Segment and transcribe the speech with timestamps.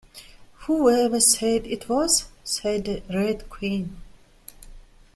[0.61, 4.01] ‘Who ever said it was?’ said the Red Queen.